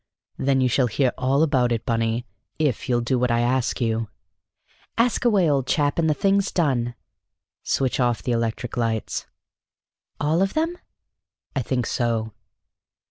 [0.39, 2.25] "Then you shall hear all about it, Bunny,
[2.57, 4.09] if you'll do what I ask you."
[4.97, 6.95] "Ask away, old chap, and the thing's done."
[7.61, 9.27] "Switch off the electric lights."
[10.19, 10.75] "All of them?"
[11.55, 12.33] "I think so."